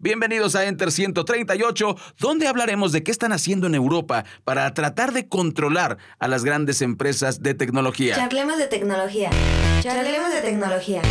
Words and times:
Bienvenidos 0.00 0.54
a 0.54 0.64
Enter 0.64 0.92
138, 0.92 1.96
donde 2.20 2.46
hablaremos 2.46 2.92
de 2.92 3.02
qué 3.02 3.10
están 3.10 3.32
haciendo 3.32 3.66
en 3.66 3.74
Europa 3.74 4.24
para 4.44 4.72
tratar 4.72 5.12
de 5.12 5.26
controlar 5.26 5.98
a 6.20 6.28
las 6.28 6.44
grandes 6.44 6.82
empresas 6.82 7.42
de 7.42 7.54
tecnología. 7.54 8.14
Charlemos 8.14 8.58
de 8.58 8.68
tecnología. 8.68 9.30
Charlemos 9.80 10.32
de 10.32 10.40
tecnología. 10.40 11.02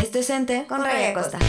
Esto 0.00 0.20
es 0.20 0.30
Enter 0.30 0.68
con 0.68 0.84
Raya 0.84 1.12
Costa. 1.12 1.40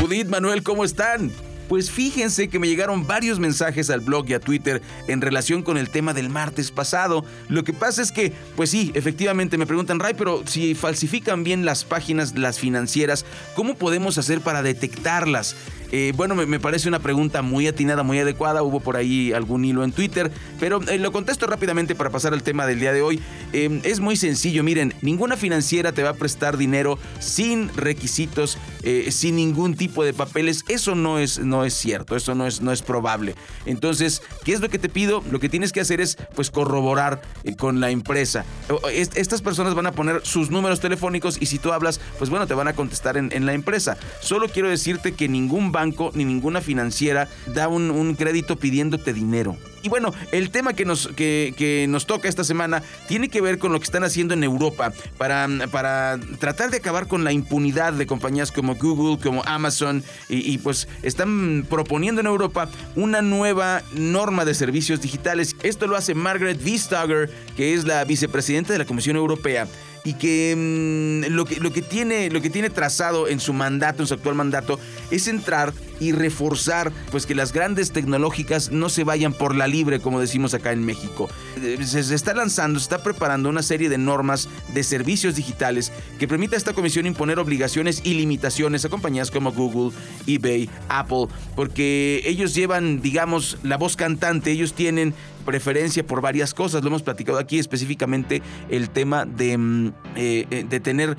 Judith, 0.00 0.26
Manuel, 0.26 0.64
¿cómo 0.64 0.84
están? 0.84 1.30
Pues 1.68 1.90
fíjense 1.90 2.48
que 2.48 2.58
me 2.58 2.68
llegaron 2.68 3.06
varios 3.06 3.38
mensajes 3.38 3.90
al 3.90 4.00
blog 4.00 4.28
y 4.28 4.34
a 4.34 4.40
Twitter 4.40 4.82
en 5.08 5.20
relación 5.20 5.62
con 5.62 5.76
el 5.76 5.90
tema 5.90 6.14
del 6.14 6.28
martes 6.28 6.70
pasado. 6.70 7.24
Lo 7.48 7.64
que 7.64 7.72
pasa 7.72 8.02
es 8.02 8.12
que, 8.12 8.32
pues 8.54 8.70
sí, 8.70 8.92
efectivamente 8.94 9.58
me 9.58 9.66
preguntan, 9.66 9.98
Ray, 9.98 10.14
pero 10.16 10.42
si 10.46 10.74
falsifican 10.74 11.44
bien 11.44 11.64
las 11.64 11.84
páginas, 11.84 12.36
las 12.38 12.58
financieras, 12.58 13.24
¿cómo 13.54 13.74
podemos 13.74 14.18
hacer 14.18 14.40
para 14.40 14.62
detectarlas? 14.62 15.56
Eh, 15.92 16.12
bueno, 16.16 16.34
me, 16.34 16.60
parece 16.60 16.88
una 16.88 16.98
pregunta 16.98 17.42
muy 17.42 17.66
atinada, 17.66 18.02
muy 18.02 18.18
adecuada. 18.18 18.62
Hubo 18.62 18.80
por 18.80 18.96
ahí 18.96 19.32
algún 19.32 19.64
hilo 19.64 19.84
en 19.84 19.92
Twitter, 19.92 20.30
pero 20.58 20.80
eh, 20.88 20.98
lo 20.98 21.12
contesto 21.12 21.46
rápidamente 21.46 21.94
para 21.94 22.10
pasar 22.10 22.32
al 22.32 22.42
tema 22.42 22.66
del 22.66 22.80
día 22.80 22.92
de 22.92 23.02
hoy. 23.02 23.20
Em, 23.52 23.80
es 23.84 24.00
muy 24.00 24.16
sencillo, 24.16 24.62
miren, 24.62 24.94
ninguna 25.02 25.36
financiera 25.36 25.92
te 25.92 26.02
va 26.02 26.10
a 26.10 26.14
prestar 26.14 26.56
dinero 26.56 26.98
sin 27.20 27.74
requisitos, 27.76 28.58
eh, 28.82 29.10
sin 29.10 29.36
ningún 29.36 29.76
tipo 29.76 30.04
de 30.04 30.12
papeles. 30.12 30.64
Eso 30.68 30.94
no 30.94 31.18
es, 31.18 31.38
no 31.38 31.64
es 31.64 31.74
cierto, 31.74 32.16
eso 32.16 32.34
no 32.34 32.46
es, 32.46 32.60
no 32.60 32.72
es 32.72 32.82
probable. 32.82 33.34
Entonces, 33.64 34.22
¿qué 34.44 34.52
es 34.52 34.60
lo 34.60 34.68
que 34.68 34.78
te 34.78 34.88
pido? 34.88 35.22
Lo 35.30 35.40
que 35.40 35.48
tienes 35.48 35.72
que 35.72 35.80
hacer 35.80 36.00
es 36.00 36.16
pues 36.34 36.50
corroborar 36.50 37.22
con 37.58 37.80
la 37.80 37.90
empresa. 37.90 38.44
Estas 38.92 39.42
personas 39.42 39.74
van 39.74 39.86
a 39.86 39.92
poner 39.92 40.20
sus 40.24 40.50
números 40.50 40.80
telefónicos 40.80 41.38
y 41.40 41.46
si 41.46 41.58
tú 41.58 41.72
hablas, 41.72 42.00
pues 42.18 42.30
bueno, 42.30 42.46
te 42.46 42.54
van 42.54 42.68
a 42.68 42.74
contestar 42.74 43.16
en, 43.16 43.30
en 43.32 43.46
la 43.46 43.52
empresa. 43.52 43.96
Solo 44.20 44.48
quiero 44.48 44.68
decirte 44.68 45.12
que 45.12 45.28
ningún 45.28 45.72
banco 45.76 46.10
ni 46.14 46.24
ninguna 46.24 46.62
financiera 46.62 47.28
da 47.54 47.68
un, 47.68 48.14
crédito 48.14 48.56
pidiéndote 48.56 49.12
dinero. 49.12 49.56
Y 49.82 49.90
bueno, 49.90 50.12
el 50.32 50.50
tema 50.50 50.72
que 50.72 50.86
nos, 50.86 51.08
que, 51.08 51.86
nos 51.88 52.06
toca 52.06 52.28
esta 52.28 52.44
semana 52.44 52.82
tiene 53.08 53.28
que 53.28 53.42
ver 53.42 53.58
con 53.58 53.72
lo 53.72 53.78
que 53.78 53.84
están 53.84 54.04
haciendo 54.04 54.32
en 54.32 54.42
Europa 54.42 54.92
para, 55.18 55.46
para 55.70 56.18
tratar 56.40 56.70
de 56.70 56.78
acabar 56.78 57.08
con 57.08 57.24
la 57.24 57.32
impunidad 57.32 57.92
de 57.92 58.06
compañías 58.06 58.50
como 58.50 58.74
Google, 58.74 59.22
como 59.22 59.42
Amazon, 59.44 60.02
y, 60.28 60.56
pues 60.58 60.88
están 61.02 61.66
proponiendo 61.68 62.22
en 62.22 62.26
Europa 62.26 62.68
una 62.96 63.20
nueva 63.20 63.82
norma 63.92 64.46
de 64.46 64.54
servicios 64.54 65.02
digitales. 65.02 65.54
Esto 65.62 65.86
lo 65.86 65.96
hace 65.96 66.14
Margaret 66.14 66.58
Vestager, 66.64 67.30
que 67.54 67.74
es 67.74 67.84
la 67.84 68.02
vicepresidenta 68.04 68.72
de 68.72 68.78
la 68.78 68.86
Comisión 68.86 69.16
Europea 69.16 69.68
y 70.06 70.14
que, 70.14 70.54
mm, 70.56 71.32
lo 71.32 71.44
que 71.44 71.56
lo 71.58 71.72
que 71.72 71.82
tiene 71.82 72.30
lo 72.30 72.40
que 72.40 72.48
tiene 72.48 72.70
trazado 72.70 73.26
en 73.26 73.40
su 73.40 73.52
mandato, 73.52 74.02
en 74.02 74.06
su 74.06 74.14
actual 74.14 74.36
mandato, 74.36 74.78
es 75.10 75.26
entrar 75.26 75.65
y 76.00 76.12
reforzar 76.12 76.92
pues 77.10 77.26
que 77.26 77.34
las 77.34 77.52
grandes 77.52 77.92
tecnológicas 77.92 78.70
no 78.70 78.88
se 78.88 79.04
vayan 79.04 79.32
por 79.32 79.54
la 79.54 79.66
libre, 79.66 80.00
como 80.00 80.20
decimos 80.20 80.54
acá 80.54 80.72
en 80.72 80.84
México. 80.84 81.28
Eh, 81.62 81.78
se, 81.84 82.14
está 82.14 82.34
lanzando, 82.34 82.78
se 82.78 82.84
está 82.84 83.02
preparando 83.02 83.48
una 83.48 83.62
serie 83.62 83.88
de 83.88 83.98
normas 83.98 84.48
de 84.74 84.82
servicios 84.82 85.36
digitales 85.36 85.92
que 86.18 86.28
permita 86.28 86.56
a 86.56 86.58
esta 86.58 86.72
comisión 86.72 87.06
imponer 87.06 87.38
obligaciones 87.38 88.02
y 88.04 88.14
limitaciones 88.14 88.84
a 88.84 88.88
compañías 88.88 89.30
como 89.30 89.52
Google, 89.52 89.96
eBay, 90.26 90.68
Apple, 90.88 91.26
porque 91.54 92.22
ellos 92.24 92.54
llevan, 92.54 93.00
digamos, 93.00 93.58
la 93.62 93.76
voz 93.76 93.96
cantante, 93.96 94.50
ellos 94.50 94.74
tienen 94.74 95.14
preferencia 95.46 96.06
por 96.06 96.20
varias 96.20 96.52
cosas. 96.52 96.82
Lo 96.82 96.88
hemos 96.88 97.02
platicado 97.02 97.38
aquí 97.38 97.58
específicamente 97.58 98.42
el 98.68 98.90
tema 98.90 99.24
de, 99.24 99.56
mm, 99.56 99.86
eh, 100.16 100.46
eh, 100.50 100.66
de 100.68 100.80
tener 100.80 101.16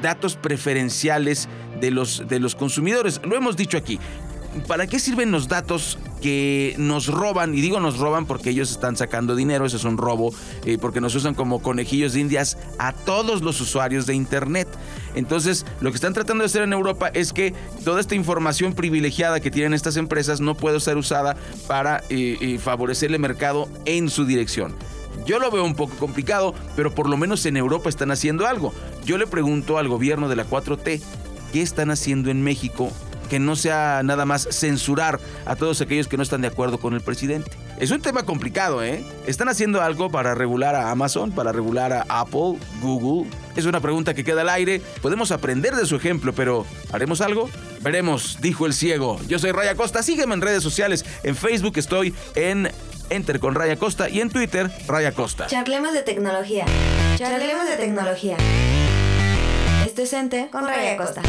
datos 0.00 0.36
preferenciales 0.36 1.48
de 1.80 1.90
los, 1.90 2.26
de 2.28 2.40
los 2.40 2.54
consumidores. 2.54 3.20
Lo 3.24 3.36
hemos 3.36 3.56
dicho 3.56 3.76
aquí. 3.76 3.98
¿Para 4.66 4.88
qué 4.88 4.98
sirven 4.98 5.30
los 5.30 5.46
datos 5.46 5.98
que 6.20 6.74
nos 6.76 7.06
roban? 7.06 7.54
Y 7.54 7.60
digo 7.60 7.78
nos 7.78 7.98
roban 7.98 8.26
porque 8.26 8.50
ellos 8.50 8.72
están 8.72 8.96
sacando 8.96 9.36
dinero, 9.36 9.64
eso 9.64 9.76
es 9.76 9.84
un 9.84 9.96
robo, 9.96 10.34
eh, 10.64 10.76
porque 10.80 11.00
nos 11.00 11.14
usan 11.14 11.34
como 11.34 11.62
conejillos 11.62 12.14
de 12.14 12.20
indias 12.20 12.58
a 12.78 12.92
todos 12.92 13.42
los 13.42 13.60
usuarios 13.60 14.06
de 14.06 14.14
Internet. 14.14 14.66
Entonces, 15.14 15.64
lo 15.80 15.90
que 15.90 15.96
están 15.96 16.14
tratando 16.14 16.42
de 16.42 16.46
hacer 16.46 16.62
en 16.62 16.72
Europa 16.72 17.08
es 17.08 17.32
que 17.32 17.54
toda 17.84 18.00
esta 18.00 18.16
información 18.16 18.74
privilegiada 18.74 19.38
que 19.38 19.52
tienen 19.52 19.72
estas 19.72 19.96
empresas 19.96 20.40
no 20.40 20.56
puede 20.56 20.80
ser 20.80 20.96
usada 20.96 21.36
para 21.68 21.98
eh, 22.10 22.36
eh, 22.40 22.58
favorecer 22.58 23.12
el 23.12 23.20
mercado 23.20 23.68
en 23.84 24.10
su 24.10 24.24
dirección. 24.24 24.74
Yo 25.26 25.38
lo 25.38 25.50
veo 25.50 25.64
un 25.64 25.76
poco 25.76 25.94
complicado, 25.96 26.54
pero 26.74 26.92
por 26.92 27.08
lo 27.08 27.16
menos 27.16 27.46
en 27.46 27.56
Europa 27.56 27.88
están 27.88 28.10
haciendo 28.10 28.48
algo. 28.48 28.72
Yo 29.04 29.16
le 29.16 29.28
pregunto 29.28 29.78
al 29.78 29.86
gobierno 29.86 30.28
de 30.28 30.36
la 30.36 30.44
4T, 30.44 31.00
¿qué 31.52 31.62
están 31.62 31.90
haciendo 31.90 32.30
en 32.30 32.42
México 32.42 32.90
que 33.30 33.38
no 33.38 33.56
sea 33.56 34.02
nada 34.04 34.26
más 34.26 34.46
censurar 34.50 35.20
a 35.46 35.56
todos 35.56 35.80
aquellos 35.80 36.08
que 36.08 36.16
no 36.16 36.22
están 36.22 36.42
de 36.42 36.48
acuerdo 36.48 36.78
con 36.78 36.92
el 36.92 37.00
presidente. 37.00 37.52
Es 37.78 37.90
un 37.90 38.02
tema 38.02 38.24
complicado, 38.24 38.84
¿eh? 38.84 39.02
¿Están 39.26 39.48
haciendo 39.48 39.80
algo 39.80 40.10
para 40.10 40.34
regular 40.34 40.74
a 40.74 40.90
Amazon, 40.90 41.32
para 41.32 41.52
regular 41.52 41.92
a 41.92 42.04
Apple, 42.08 42.58
Google? 42.82 43.30
Es 43.56 43.64
una 43.64 43.80
pregunta 43.80 44.12
que 44.12 44.24
queda 44.24 44.42
al 44.42 44.50
aire. 44.50 44.82
Podemos 45.00 45.30
aprender 45.30 45.74
de 45.74 45.86
su 45.86 45.96
ejemplo, 45.96 46.34
pero 46.34 46.66
¿haremos 46.92 47.22
algo? 47.22 47.48
Veremos, 47.80 48.38
dijo 48.42 48.66
el 48.66 48.74
ciego. 48.74 49.18
Yo 49.28 49.38
soy 49.38 49.52
Raya 49.52 49.76
Costa, 49.76 50.02
sígueme 50.02 50.34
en 50.34 50.42
redes 50.42 50.62
sociales. 50.62 51.06
En 51.22 51.36
Facebook 51.36 51.78
estoy 51.78 52.14
en 52.34 52.70
Enter 53.08 53.40
con 53.40 53.54
Raya 53.54 53.76
Costa 53.76 54.10
y 54.10 54.20
en 54.20 54.28
Twitter 54.28 54.70
Raya 54.86 55.12
Costa. 55.12 55.46
Charlemos 55.46 55.92
de 55.92 56.02
tecnología. 56.02 56.66
Charlemos 57.16 57.68
de 57.68 57.76
tecnología. 57.76 58.36
Esto 59.86 60.02
es 60.02 60.12
Enter 60.12 60.50
con 60.50 60.66
Raya 60.66 60.96
Costa. 60.96 61.22